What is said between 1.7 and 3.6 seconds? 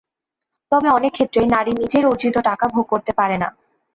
নিজের অর্জিত টাকা ভোগ করতে পারে না।